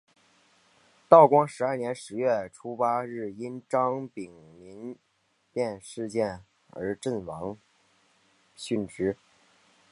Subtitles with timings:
[1.07, 4.97] 道光十二年十月初八日因张丙民
[5.53, 7.55] 变事件而阵亡
[8.57, 9.15] 殉职。